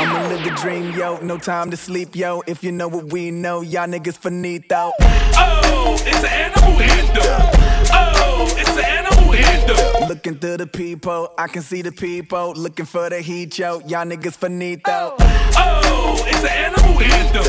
[0.00, 1.18] I'ma live the dream, yo.
[1.18, 2.42] No time to sleep, yo.
[2.46, 4.92] If you know what we know, y'all niggas finito.
[4.98, 7.50] Oh, it's an animal anthem.
[7.92, 10.08] Oh, it's an animal anthem.
[10.08, 12.54] Looking through the people, I can see the people.
[12.54, 13.80] Looking for the heat, yo.
[13.80, 15.16] Y'all niggas finito.
[15.18, 17.44] Oh, it's an animal anthem.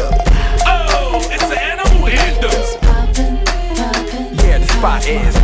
[0.68, 2.52] Oh, it's an animal anthem.
[4.44, 5.36] Yeah, the spot is.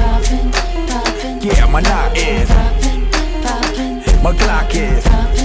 [1.41, 2.49] Yeah, my knock is.
[4.21, 5.36] My Glock is.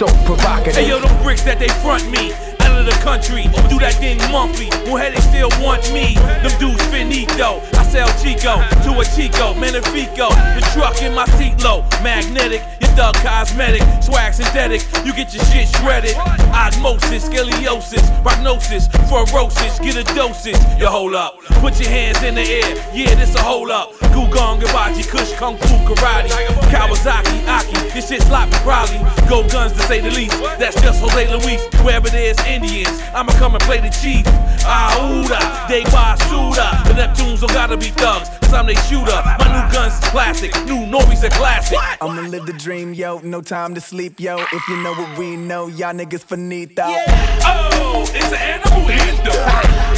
[0.00, 0.76] So provocative.
[0.76, 2.32] Hey yo, them bricks that they front me
[2.64, 3.52] out of the country.
[3.68, 4.72] Do that thing monthly.
[4.88, 6.16] More headaches still want me.
[6.40, 7.60] Them dudes finito.
[7.76, 10.32] I sell Chico to a Chico, Magnifico.
[10.56, 12.64] The truck in my seat low, magnetic.
[12.96, 14.82] Thug cosmetic, swag synthetic.
[15.04, 16.16] You get your shit shredded.
[16.52, 19.82] Osmosis, scoliosis, prognosis, fluorosis.
[19.82, 20.58] Get a dosage.
[20.78, 21.38] You hold up.
[21.60, 22.74] Put your hands in the air.
[22.92, 23.92] Yeah, this a hold up.
[24.12, 26.28] Gugong, Gabachi, Kush, Kung Fu, Karate.
[26.70, 27.90] Kawasaki, Aki.
[27.94, 28.98] This shit sloppy, probably.
[29.28, 30.38] Go guns to say the least.
[30.58, 31.62] That's just Jose Luis.
[31.84, 34.24] Wherever there's Indians, I'ma come and play the chief.
[34.64, 36.84] Ah, Aouda, they Basuda.
[36.84, 39.22] The Neptunes don't gotta be thugs, cause I'm they shooter.
[39.38, 41.78] My new gun's classic, new Nori's a classic.
[42.00, 43.18] I'ma live the dream, yo.
[43.20, 44.38] No time to sleep, yo.
[44.38, 46.82] If you know what we know, y'all niggas finito.
[46.84, 49.32] Oh, it's an animal anthem.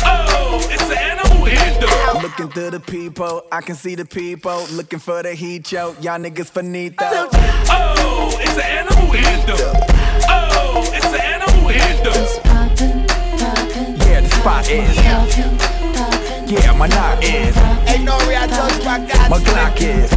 [0.05, 2.23] Oh, it's an animal anthem.
[2.23, 4.67] Looking through the people, I can see the people.
[4.73, 5.95] Looking for the heat, yo.
[6.01, 7.05] Y'all niggas finito.
[7.05, 9.57] Oh, it's an animal anthem.
[10.29, 12.13] Oh, it's an animal anthem.
[14.07, 14.97] Yeah, the spot is.
[14.97, 15.82] Yeah,
[16.77, 17.55] my knock is.
[17.87, 19.39] Hey, Nori, I told you I got My.
[19.39, 20.11] Glock is.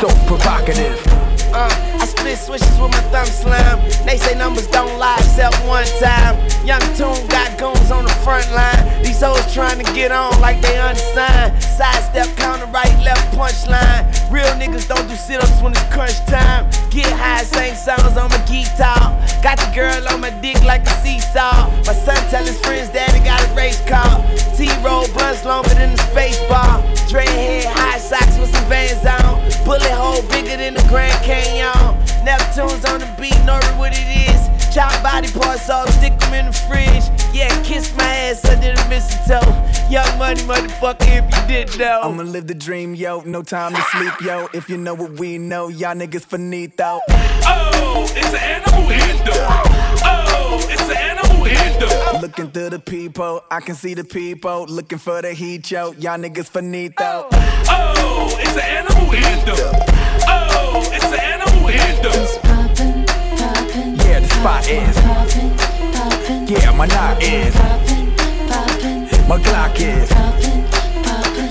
[0.00, 1.19] So provocative.
[1.52, 3.82] Uh, I split switches with my thumb slam.
[4.06, 6.38] They say numbers don't lie except one time.
[6.64, 9.02] Young Toon got goons on the front line.
[9.02, 11.60] These hoes trying to get on like they unsigned.
[11.62, 14.06] Sidestep, counter right, left punchline.
[14.30, 16.70] Real niggas don't do sit ups when it's crunch time.
[16.90, 19.10] Get high, sing songs on my guitar.
[19.42, 21.66] Got the girl on my dick like a seesaw.
[21.86, 24.22] My son tell his friends daddy got a race car.
[24.54, 26.78] T roll blunts longer than the space bar.
[27.08, 29.39] Dread head, high socks with some vans on.
[29.70, 31.70] Bullet hole bigger than the Grand Canyon.
[32.24, 34.74] Neptune's on the beat, know what it is.
[34.74, 37.06] Chop body parts off, stick them in the fridge.
[37.32, 39.46] Yeah, kiss my ass under the mistletoe.
[39.88, 42.00] Young money, motherfucker, if you didn't know.
[42.02, 43.20] I'ma live the dream, yo.
[43.20, 44.48] No time to sleep, yo.
[44.52, 46.98] If you know what we know, y'all niggas finito.
[47.46, 49.34] Oh, it's an animal anthem.
[49.36, 50.19] Oh, it's an
[51.80, 52.20] animal.
[52.20, 54.66] Looking through the people, I can see the people.
[54.66, 55.92] Looking for the heat, yo.
[55.92, 57.28] Y'all niggas finito.
[57.32, 59.56] Oh, it's an animal anthem.
[60.26, 62.36] Oh, it's an animal anthem.
[63.96, 64.96] Yeah, the spot is.
[65.00, 65.56] Poppin',
[65.92, 67.54] poppin', Yeah, my knock is.
[67.54, 68.16] Poppin',
[68.48, 70.79] poppin', My Glock is.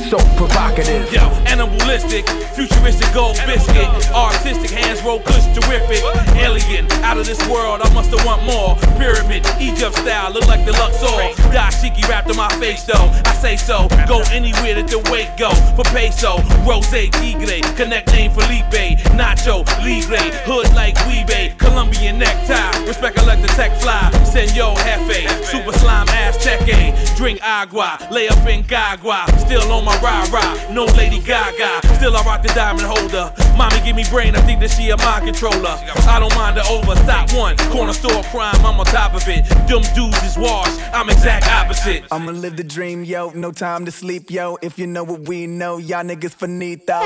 [0.10, 1.14] So provocative.
[1.14, 2.28] Yo, animalistic,
[2.58, 6.02] futuristic gold biscuit, artistic hands roll kush terrific,
[6.34, 7.82] alien, out of this world.
[7.84, 8.76] I must have want more.
[8.98, 11.06] Pyramid, Egypt style, look like the Luxor.
[11.54, 13.14] Dashiki wrapped on my face though.
[13.24, 13.88] I say so.
[14.08, 15.52] Go anywhere that the weight go.
[15.78, 20.18] For peso, rose tigre, connect name Felipe, Nacho Libre,
[20.50, 22.84] hood like Wee-Bey, Colombian necktie.
[22.88, 24.10] Respect let the tech fly.
[24.26, 27.16] Senor Jefe, super slime ass Aztec.
[27.16, 29.28] Drink agua, lay up in Gagua.
[29.40, 31.82] Still on my rah rah, no Lady Gaga.
[31.96, 33.34] Still I rock the diamond holder.
[33.58, 35.76] Mommy give me brain, I think that she a mind controller.
[36.08, 36.96] I don't mind the over.
[37.04, 39.46] Stop one, corner store crime, I'm on top of it.
[39.68, 42.06] Them dudes is washed, I'm exact opposite.
[42.12, 43.32] I'ma live the dream, yo.
[43.32, 44.58] No time to sleep, yo.
[44.62, 46.94] If you know what we know, y'all niggas finito.
[46.94, 47.06] Oh,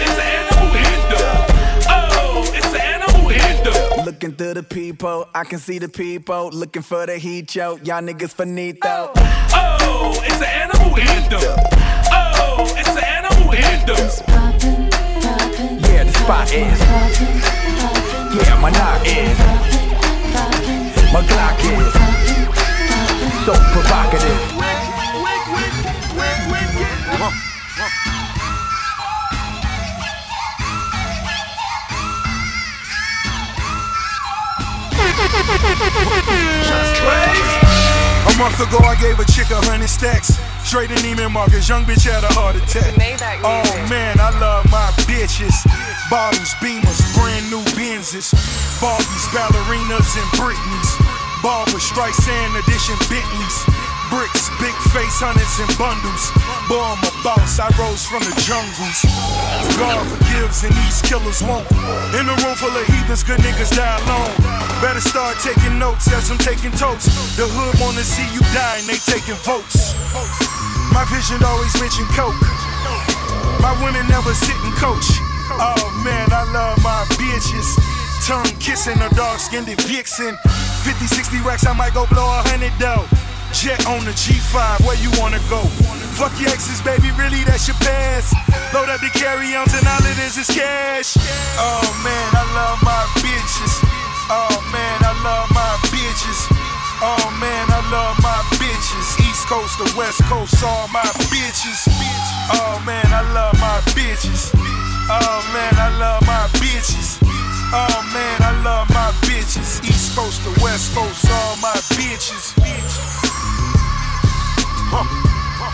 [0.00, 1.56] it's an animal anthem.
[1.88, 4.04] Oh, it's an animal anthem.
[4.04, 6.50] Looking through the people, I can see the people.
[6.50, 7.76] Looking for the heat, yo.
[7.82, 9.12] Y'all niggas finito.
[9.56, 11.40] Oh, it's an animal anthem.
[12.12, 13.98] Oh, it's an animal anthem.
[15.80, 16.80] Yeah, the spot is.
[18.34, 19.38] Yeah, my knock is.
[21.12, 21.92] My Glock is.
[23.44, 24.40] So provocative.
[38.26, 40.53] A month ago, I gave a chick a hundred stacks.
[40.74, 42.98] Straight in Neiman Marcus, young bitch had a heart attack.
[43.46, 45.54] Oh man, I love my bitches.
[46.10, 48.34] Bottles, beamers, brand new Benzes.
[48.82, 50.90] Barbies, ballerinas, and Britneys.
[51.46, 53.56] Barbra, Streisand edition Bentleys.
[54.10, 56.34] Bricks, big face, hundreds and bundles.
[56.66, 58.98] Boy, I'm a boss, I rose from the jungles.
[59.78, 61.70] God forgives and these killers won't.
[62.18, 64.43] In a room full of heathens, good niggas die alone.
[64.94, 67.10] Better start taking notes as I'm taking totes.
[67.34, 69.90] The hood wanna see you die and they taking votes.
[70.94, 72.38] My vision always mention coke.
[73.58, 75.18] My women never sit and coach.
[75.50, 77.74] Oh man, I love my bitches.
[78.22, 80.38] tongue kissing a dark skinned vixen.
[80.86, 83.02] 50, 60 racks, I might go blow a hundred though.
[83.50, 85.66] Jet on the G5, where you wanna go?
[86.14, 88.30] Fuck your exes, baby, really that's your past.
[88.70, 91.18] Load up the carry-ons and all it is is cash.
[91.58, 94.03] Oh man, I love my bitches.
[94.30, 96.48] Oh man, I love my bitches.
[97.04, 99.20] Oh man, I love my bitches.
[99.20, 101.84] East Coast to West Coast, all my bitches.
[102.52, 104.50] Oh man, I love my bitches.
[105.12, 107.20] Oh man, I love my bitches.
[107.76, 109.84] Oh man, I love my bitches.
[109.84, 112.54] East Coast to West Coast, all my bitches.
[114.88, 115.04] Huh.
[115.04, 115.70] Huh.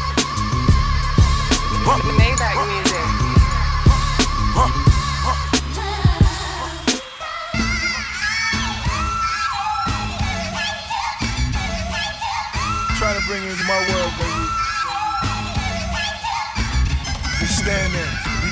[2.57, 2.80] Huh.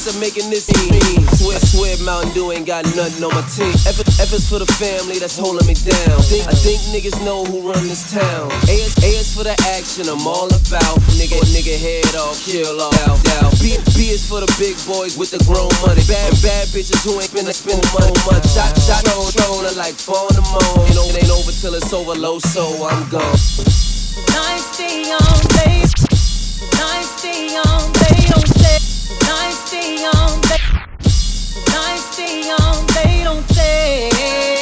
[0.00, 1.24] Best at making this scene.
[1.36, 3.72] Swear, swear, Mountain Dew ain't got nothing on my team.
[3.84, 6.16] Effort, efforts for the family that's holding me down.
[6.24, 8.48] Think, I think niggas know who run this town.
[8.68, 10.96] A is, for the action, I'm all about.
[11.20, 13.50] Nigga, nigga head off, kill down, down.
[13.60, 16.02] B, B is for the big boys with the grown money.
[16.08, 18.44] Bad, bad bitches who ain't finna spend money much.
[18.50, 20.88] Shot, shot, roll, roller like in the morning.
[20.88, 23.36] Ain't over, ain't over till it's over, low, so I'm gone.
[24.32, 25.88] Nice day on, babe.
[26.80, 28.59] Nice day on, they oh.
[29.42, 31.04] Nice day on, babe.
[31.72, 34.59] Nice day on, they don't say.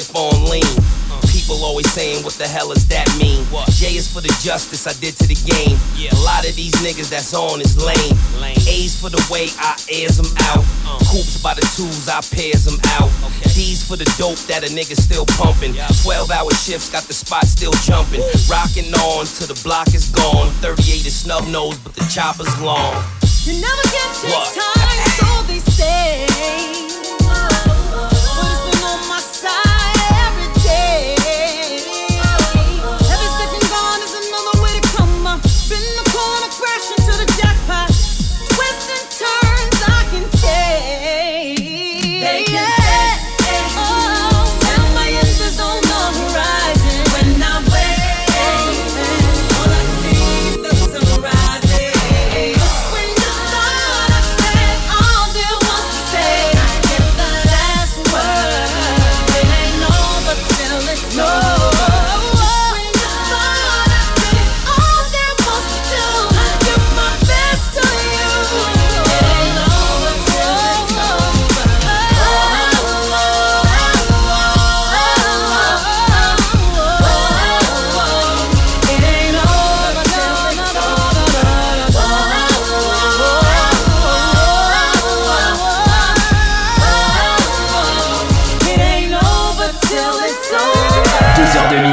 [0.00, 0.64] Sip on lean.
[1.28, 3.44] People always saying, what the hell does that mean?
[3.70, 5.78] J is for the justice I did to the game.
[5.94, 6.10] Yeah.
[6.14, 8.16] A lot of these niggas that's on is lame.
[8.66, 10.64] A's for the way I airs them out.
[11.10, 13.10] Coops by the twos, I pairs them out.
[13.54, 15.74] D's for the dope that a nigga still pumping.
[16.02, 18.22] 12 hour shifts got the spot still jumping.
[18.48, 20.50] Rocking on till the block is gone.
[20.64, 23.04] 38 is snub nose, but the chopper's long.
[23.44, 24.54] You never get this What?
[24.54, 27.09] time, so they say.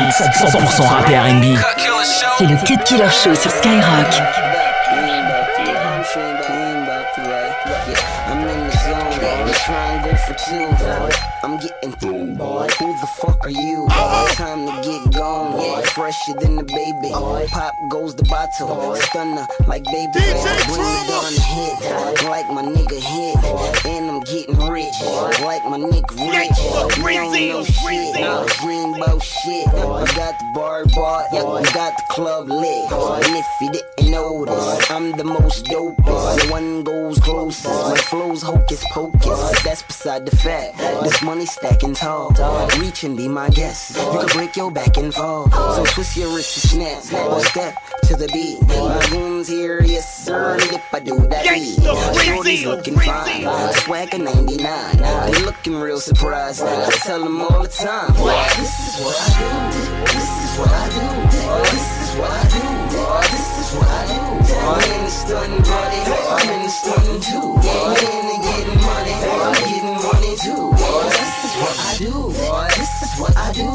[0.08, 1.58] Mix, 100% rap et R&B.
[2.38, 4.22] C'est le Cut Killer Show sur Skyrock.
[8.30, 10.70] I'm in the zone, baby, try and go for two.
[11.44, 12.68] I'm getting through, boy.
[12.80, 13.88] Who the fuck are you?
[14.34, 15.82] Time to get gone, yeah.
[15.82, 17.12] Fresher than the baby.
[17.50, 20.12] Pop goes the bottle, stunner like baby.
[20.12, 23.38] Bring it on the hit, like my nigga hit.
[23.86, 24.56] And I'm getting
[24.88, 27.04] rich, like my nigga rich.
[27.04, 29.68] We don't know shit, nah, green about shit.
[29.68, 32.92] I got the bar bought, I got the club lit.
[32.92, 36.46] And if you didn't notice, I'm the most dopest.
[36.46, 37.66] No one goes closest.
[37.66, 40.78] My flow's hocus pocus, that's beside the fact.
[41.04, 42.32] This money stacking tall.
[42.80, 43.96] Reach and be my guest.
[43.98, 45.50] You can break your back and fall.
[45.52, 47.28] So twist your wrist and snap.
[47.30, 48.62] Or step to the beat.
[48.68, 50.54] My goons here, yes sir.
[50.54, 51.80] And if I do that beat,
[52.24, 53.74] shorty's looking fine.
[53.74, 54.77] Swagger 99.
[54.78, 56.62] They looking real surprised.
[56.62, 58.14] I tell them all the time.
[58.58, 59.50] This is what I do.
[60.14, 61.06] This is what I do.
[61.72, 62.62] This is what I do.
[63.34, 64.22] This is what I do.
[64.68, 66.00] I'm in the stunning body.
[66.08, 67.58] I'm in the stunning too.
[67.58, 69.14] I'm in the getting money.
[69.18, 70.72] I'm getting money too.
[71.10, 72.14] This is what I do.
[72.78, 73.70] This is what I do.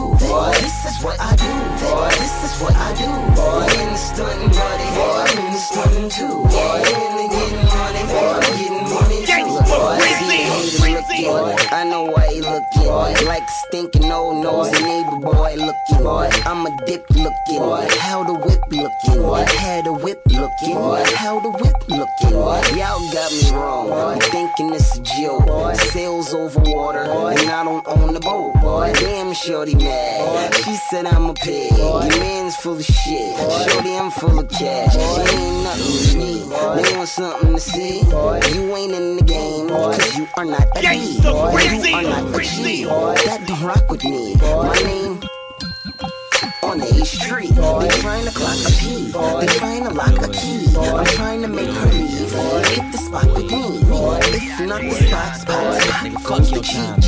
[0.63, 1.51] This is what I do.
[2.19, 3.11] This is what I do.
[3.11, 4.89] I'm in the stunning body.
[5.03, 6.47] I'm in the stunning too.
[6.47, 8.03] I'm in the getting money.
[8.07, 10.12] I'm getting money too.
[12.53, 16.07] I know why he looking like stinking old nose neighbor boy looking.
[16.47, 17.63] I'm a dip looking.
[17.99, 19.57] How the whip looking?
[19.57, 20.77] Had a whip looking.
[21.17, 22.79] How the whip looking?
[22.79, 24.17] Y'all got me wrong.
[24.17, 25.77] You thinking it's a joke?
[25.77, 28.55] Sails over water and I don't own the boat.
[28.61, 28.93] boy.
[28.95, 30.55] Damn, shorty mad.
[30.55, 31.73] She said I'm a pig.
[31.77, 33.37] Your man's full of shit.
[33.71, 34.93] Shorty, I'm full of cash.
[34.93, 36.33] She ain't nothing to me.
[36.83, 38.01] They want something to see.
[38.01, 39.69] You ain't in the game.
[39.69, 42.42] Cause you are not a D.
[42.43, 43.27] You are not a G.
[43.27, 44.35] That don't rock with me.
[44.35, 45.21] My name
[46.65, 47.51] on the A Street.
[47.51, 49.13] They trying to clock a P.
[49.13, 50.67] They trying to lock a key.
[50.77, 52.33] I'm trying to make her leave.
[52.67, 53.79] Hit the spot with me.
[54.35, 56.23] If not the spot, spot, spot.
[56.23, 56.99] Fuck your time.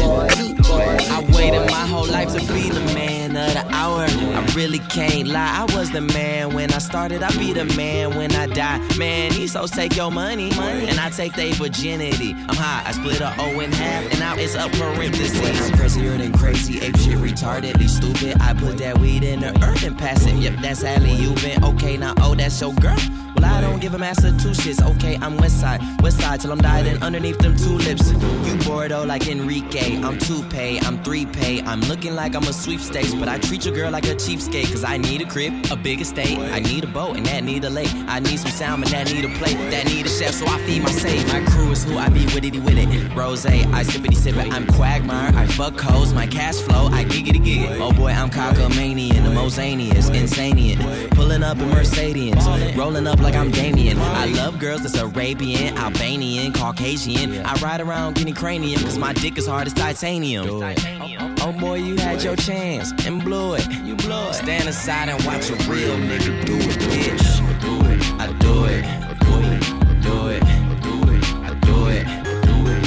[1.11, 3.14] I waited my whole life to be the man
[3.45, 4.07] of the hour.
[4.07, 5.67] I really can't lie.
[5.67, 7.23] I was the man when I started.
[7.23, 8.79] I be the man when I die.
[8.97, 12.35] Man, these hoes take your money, and I take their virginity.
[12.49, 12.83] I'm high.
[12.87, 15.71] I split a O in half, and now it's a parenthesis.
[15.71, 18.41] I'm crazier than crazy, ape shit, retardedly stupid.
[18.41, 20.35] I put that weed in the earth and pass it.
[20.35, 21.15] Yep, that's Allie.
[21.15, 22.15] You been okay now?
[22.19, 22.97] Oh, that's your girl.
[23.45, 24.81] Well, I don't give a master two shits.
[24.97, 28.11] Okay, I'm West Side, West Side till I'm dying underneath them tulips.
[28.47, 30.01] You Bordeaux like Enrique.
[30.03, 31.61] I'm two pay, I'm three pay.
[31.63, 34.71] I'm looking like I'm a sweepstakes, but I treat your girl like a cheapskate.
[34.73, 36.39] Cause I need a crib, a big estate.
[36.39, 37.93] I need a boat, and that need a lake.
[38.09, 39.59] I need some salmon, that need a plate.
[39.71, 41.27] That need a chef, so I feed my safe.
[41.31, 43.15] My crew is who I be with it, with it.
[43.15, 44.55] Rose, I sippity sip it.
[44.55, 47.79] I'm Quagmire, I fuck hoes, my cash flow, I giggity gig it.
[47.79, 51.11] Oh boy, I'm cockamanian, the Mosanius, insanian.
[51.11, 52.35] Pulling up in Mercedes,
[52.75, 53.99] rolling up like I'm Damien.
[53.99, 57.45] I love girls that's Arabian, Albanian, Caucasian.
[57.45, 60.47] I ride around getting cranium, cause my dick is hard as titanium.
[60.49, 63.67] Oh, oh boy, you had your chance and blew it.
[63.85, 64.35] You blew it.
[64.35, 67.61] Stand aside and watch a real nigga do it, bitch.
[67.61, 68.03] Do it.
[68.21, 68.85] I do it.
[69.21, 69.63] Do it.
[70.03, 70.43] Do it.
[70.83, 71.25] Do it.
[71.43, 72.07] I do it.
[72.45, 72.85] Do it.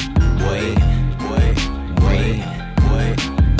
[0.47, 0.77] Wait.
[1.29, 1.57] Wait.
[2.03, 2.39] Wait.
[2.93, 3.17] Wait.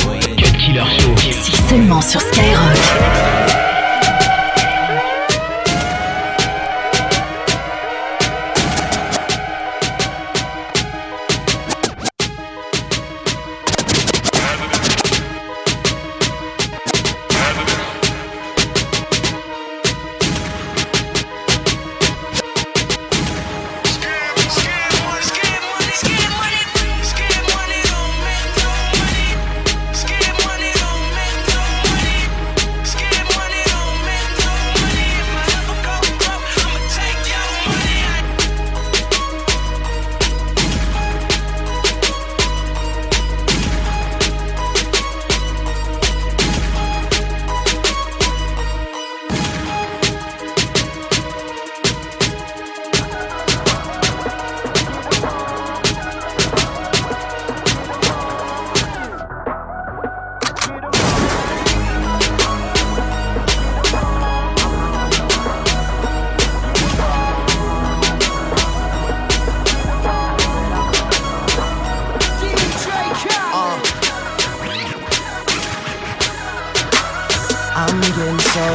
[0.07, 0.37] Wait.
[0.37, 1.15] Cut Killer Show.
[1.17, 3.66] C'est seulement sur Skyrock.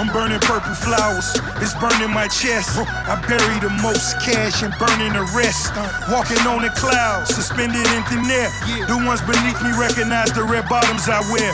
[0.00, 2.80] I'm burning purple flowers, it's burning my chest.
[2.80, 5.76] I bury the most cash and burning the rest.
[6.08, 8.48] Walking on the clouds, suspended in thin air.
[8.88, 11.52] The ones beneath me recognize the red bottoms I wear.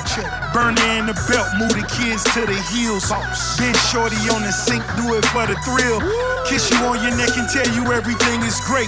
[0.55, 3.11] Burning in the belt, move the kids to the heels.
[3.59, 5.99] Been shorty on the sink, do it for the thrill.
[6.47, 8.87] Kiss you on your neck and tell you everything is great.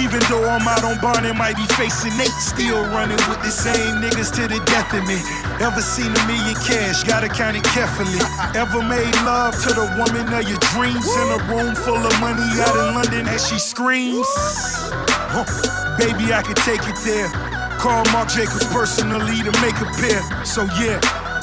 [0.00, 3.50] Even though I'm out on bond and might be facing eight, still running with the
[3.50, 5.18] same niggas to the death of me.
[5.58, 7.02] Ever seen a million cash?
[7.04, 8.18] Gotta count it carefully.
[8.54, 12.46] Ever made love to the woman of your dreams in a room full of money
[12.62, 14.26] out in London as she screams?
[15.34, 15.44] Huh.
[15.98, 17.28] Baby, I could take it there.
[17.78, 20.22] Call Marc Jacobs personally to make a pair.
[20.44, 21.27] So yeah.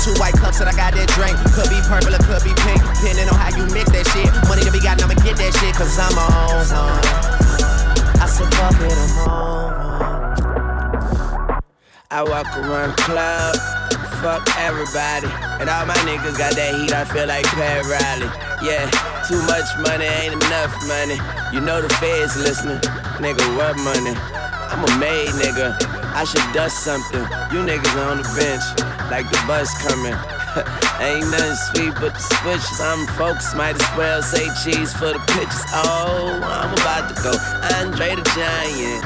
[0.00, 1.36] Two white cups and I got that drink.
[1.52, 2.80] Could be purple or could be pink.
[2.80, 4.32] Depending on how you mix that shit.
[4.48, 7.04] Money to be got, I'ma get that shit, cause I'm on one.
[8.16, 10.40] I said, fuck it, I'm on one.
[12.08, 13.52] I walk around the club,
[14.24, 15.28] fuck everybody.
[15.60, 18.32] And all my niggas got that heat, I feel like Pat Riley.
[18.64, 18.88] Yeah,
[19.28, 21.20] too much money ain't enough money.
[21.52, 22.80] You know the feds listening.
[23.20, 24.16] Nigga, what money?
[24.16, 25.99] I'm a made nigga.
[26.12, 27.22] I should dust something.
[27.52, 28.64] You niggas on the bench,
[29.10, 30.14] like the bus coming.
[31.00, 32.80] Ain't nothing sweet but the switches.
[32.80, 35.64] I'm focused, might as well say cheese for the pictures.
[35.72, 37.32] Oh, I'm about to go.
[37.78, 39.02] Andre the Giant.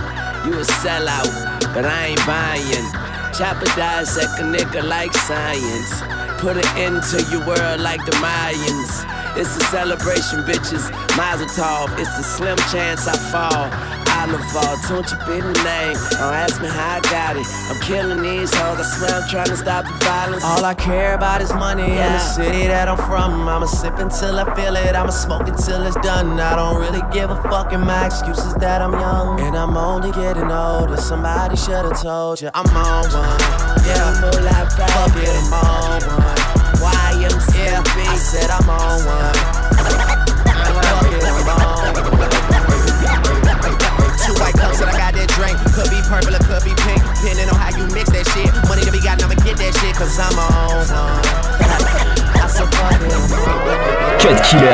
[0.47, 1.31] You a sellout,
[1.75, 2.88] but I ain't buying.
[3.33, 6.03] Chopper dissect a nigga like science.
[6.40, 9.05] Put it into your world like the Mayans.
[9.37, 10.90] It's a celebration, bitches.
[11.17, 11.99] Mazel tov.
[11.99, 14.04] It's a slim chance I fall.
[14.25, 15.97] Oliver, don't you be the name.
[16.17, 17.47] Don't ask me how I got it.
[17.69, 18.81] I'm killing these hoes.
[18.81, 20.43] I swear I'm trying to stop the violence.
[20.43, 22.07] All I care about is money yeah.
[22.07, 23.47] and the city that I'm from.
[23.47, 24.97] I'ma sip until I feel it.
[24.97, 26.41] I'ma smoke until it's done.
[26.41, 29.41] I don't really give a fuck, and my excuse is that I'm young.
[29.41, 30.97] And I'm only getting older.
[30.97, 33.85] Somebody should've told you I'm on one.
[33.85, 34.09] Yeah,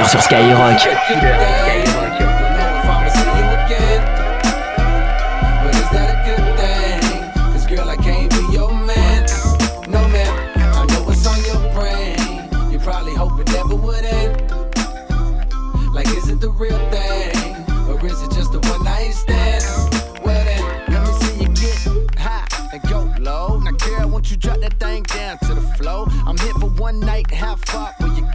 [0.07, 1.70] Sur Skyrock.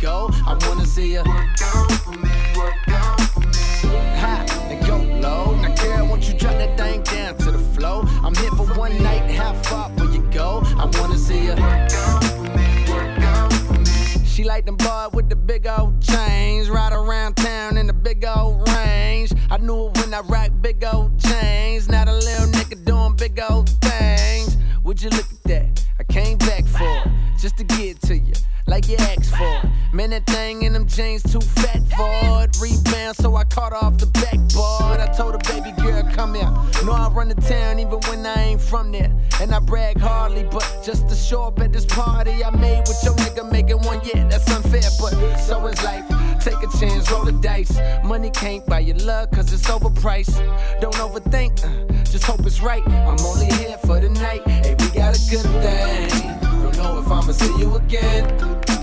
[0.05, 0.29] go.
[0.45, 1.23] I wanna see ya.
[1.25, 3.89] work out for me, work out for me.
[4.21, 5.55] Ha, and go low.
[5.55, 8.03] Now, girl, won't you drop that thing down to the flow?
[8.23, 10.61] I'm here for one night, how far will you go?
[10.81, 11.55] I wanna see ya.
[11.55, 14.25] work out for me, work out for me.
[14.25, 18.23] She like them boy with the big old chains, ride around town in the big
[18.25, 19.33] old range.
[19.49, 21.89] I knew it when I rocked big old chains.
[21.89, 24.55] Not a little nigga doing big old things.
[24.83, 25.85] Would you look at that?
[25.99, 27.07] I came back for it,
[27.39, 28.33] just to get to you,
[28.67, 29.64] like you asked for.
[29.95, 32.57] Man, that thing in them jeans too fat for it.
[32.59, 34.99] Rebound, so I caught her off the backboard.
[34.99, 36.51] I told her, baby girl, come here.
[36.83, 39.09] Know I run the town even when I ain't from there.
[39.39, 43.01] And I brag hardly, but just to show up at this party I made with
[43.05, 44.01] your nigga making one.
[44.03, 46.05] Yeah, that's unfair, but so is life.
[46.41, 47.79] Take a chance, roll the dice.
[48.03, 50.35] Money can't buy your love, cause it's overpriced.
[50.81, 52.85] Don't overthink, uh, just hope it's right.
[52.85, 54.45] I'm only here for the night.
[54.45, 56.39] Hey, we got a good thing.
[56.41, 58.74] Don't know if I'ma see you again.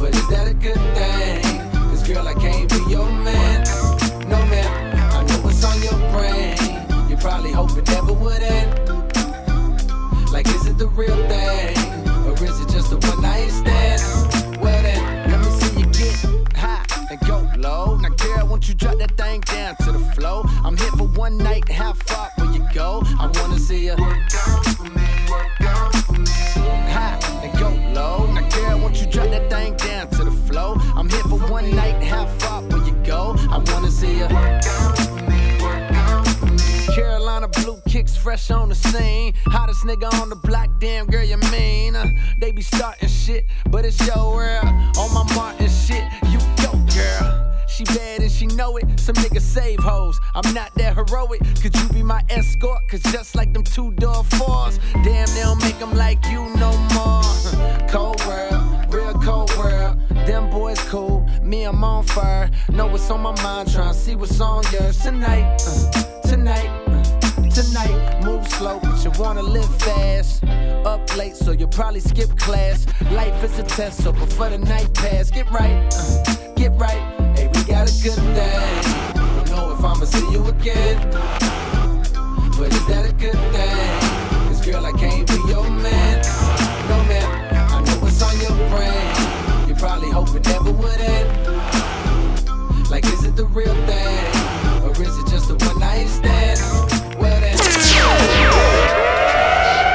[0.00, 1.42] But is that a good thing?
[1.90, 3.64] Cause girl, I can't be your man.
[4.30, 6.56] No man, I know what's on your brain.
[7.10, 8.70] You probably hope it never would end.
[10.32, 11.76] Like, is it the real thing?
[12.26, 14.00] Or is it just a one night stand?
[14.62, 17.96] Well then, let me see you get high and go low.
[17.96, 20.44] Now, girl, won't you drop that thing down to the flow?
[20.64, 23.02] I'm here for one night, how far will you go?
[23.18, 23.96] I wanna see you
[34.28, 34.60] me.
[36.94, 39.34] Carolina blue kicks fresh on the scene.
[39.46, 41.96] Hottest nigga on the block, damn girl, you mean?
[41.96, 42.06] Uh,
[42.38, 44.64] they be starting shit, but it's your world.
[44.98, 47.46] On my Martin shit, you go, girl.
[47.68, 48.84] She bad and she know it.
[49.00, 50.20] Some niggas save hoes.
[50.34, 51.40] I'm not that heroic.
[51.62, 52.86] Could you be my escort?
[52.88, 56.46] Cause just like them two door fours, damn, they don't make them like you
[61.64, 62.50] I'm on fire.
[62.70, 65.60] Know what's on my mind, tryna see what's on yours tonight.
[65.66, 66.68] uh, tonight.
[66.88, 67.02] uh,
[67.50, 70.44] Tonight, move slow, but you wanna live fast.
[70.86, 72.86] Up late, so you'll probably skip class.
[73.10, 77.02] Life is a test, so before the night pass, get right, uh, get right.
[77.36, 79.14] Hey, we got a good thing.
[79.14, 80.96] Don't know if I'ma see you again,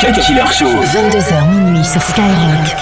[0.06, 0.68] Cut Killer Show.
[0.68, 2.76] 22h minuit sur Skyrock.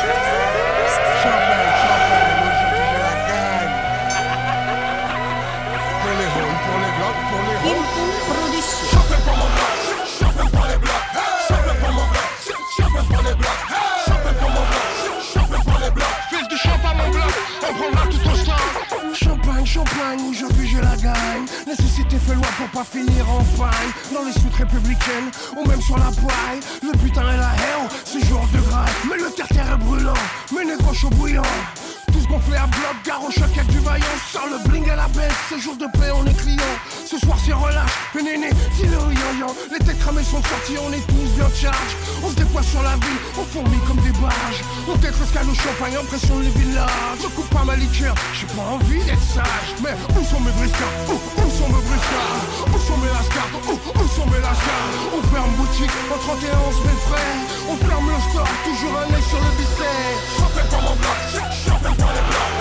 [19.65, 21.45] Champagne aujourd'hui je la gagne.
[21.65, 23.89] Nécessité fait loi pour pas finir en faille.
[24.13, 26.59] Dans les suites républicaines, ou même sur la paille.
[31.33, 31.72] Négro chaud
[32.63, 34.17] à bloc, gare au choc du vaillant.
[34.31, 36.73] Sors le bling à la baisse, c'est jour de paix, on est client.
[37.05, 38.99] Ce soir c'est relâche, mais néné, dis le
[39.39, 41.93] yo Les têtes cramées sont sorties, on est tous bien charge.
[42.23, 44.63] On se déploie sur la ville, on fourmille comme des barrages.
[44.87, 47.19] On tête l'escale au champagne, impression les villages.
[47.21, 49.69] Je coupe pas ma liqueur, j'ai pas envie d'être sage.
[49.83, 53.51] Mais où sont mes briscards où, où sont mes briscards Où sont mes lascars?
[53.67, 54.91] Où, où sont mes lascars?
[55.11, 57.33] On ferme boutique, en 31 on se frais.
[57.67, 59.83] On ferme le store, toujours un œil sur le bicep.
[60.39, 61.19] Champagne pour mon bloc,
[61.67, 62.52] champagne pour les blocs.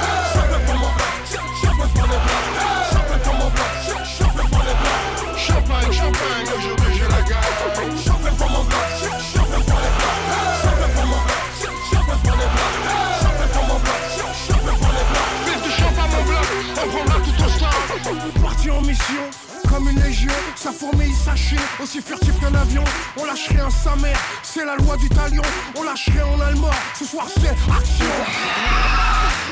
[21.82, 22.84] Aussi furtif qu'un avion.
[23.16, 25.42] On lâcherait un sa mère, c'est la loi du talion.
[25.76, 28.06] On lâcherait en allemand, ce soir c'est action.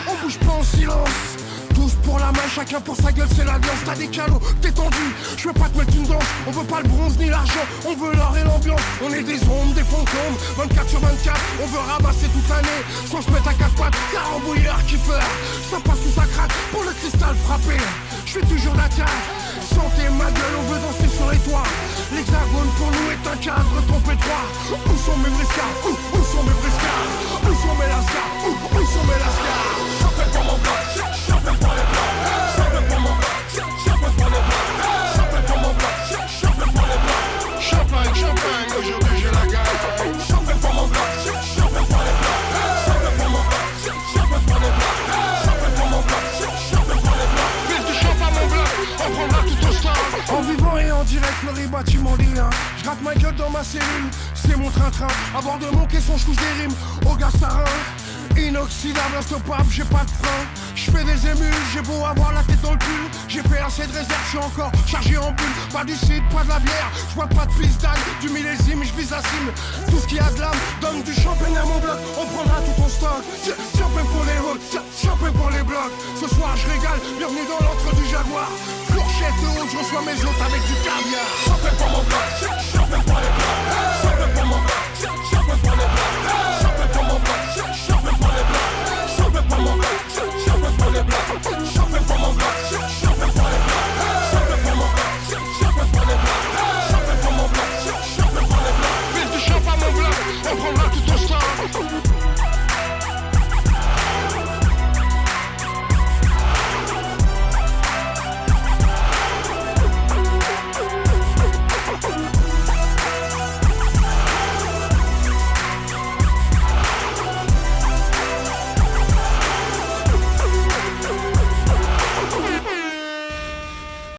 [0.08, 1.08] On bouge pas en silence.
[1.74, 3.80] Tous pour la main, chacun pour sa gueule, c'est l'alliance.
[3.86, 5.14] T'as des calots, t'es tendu.
[5.36, 6.24] Je veux pas te mettre une danse.
[6.46, 7.64] On veut pas le bronze ni l'argent.
[7.86, 8.80] On veut l'or et l'ambiance.
[9.02, 10.36] On est des ombres, des fantômes.
[10.58, 12.80] 24 sur 24, on veut ramasser toute l'année.
[13.10, 15.22] Sans se mettre à quatre pattes, carambouilleur, kiffeur.
[15.70, 17.76] Ça passe sous sa craque pour le cristal frappé.
[18.32, 19.06] Je fais toujours la taille.
[19.60, 21.64] Santé, ma gueule, on veut danser sur les toits.
[22.14, 24.46] L'hexagone pour nous est un cadre trompé droit.
[24.70, 27.10] Où sont mes briscards où, où sont mes briscards
[27.42, 28.30] Où sont mes lascars?
[28.46, 29.99] Où, où sont mes lascars?
[54.70, 55.06] Mon train-train.
[55.60, 56.74] De mon caisson, je des rimes
[57.06, 57.64] au gastarin.
[58.36, 60.42] Inoxydable, instoppable, j'ai pas de frein.
[60.74, 63.04] Je fais des émules, j'ai beau avoir la tête dans le pull.
[63.28, 65.54] J'ai fait assez de réserve, je suis encore chargé en bulle.
[65.72, 68.92] Pas du cidre, pas de la bière, je pas de pisse d'âne, du millésime, je
[68.94, 69.50] vise la cime.
[69.90, 72.80] Tout ce qui a de l'âme, donne du champagne à mon bloc, on prendra tout
[72.80, 73.22] ton stock.
[73.44, 74.38] Ch- Champagne pour les
[74.70, 75.92] ch- champagne pour les blocs.
[76.20, 78.48] Ce soir je régale, bienvenue dans l'entre du jaguar.
[78.88, 81.26] Fourchette haute, je reçois mes hôtes avec du caviar.
[81.44, 82.30] Champagne pour mon bloc,